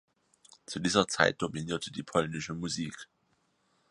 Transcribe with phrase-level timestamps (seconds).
[0.65, 3.07] Zu dieser Zeit dominierte die polnische Musik.